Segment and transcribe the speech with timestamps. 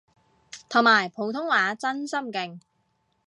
[0.67, 2.59] 同埋普通話真心勁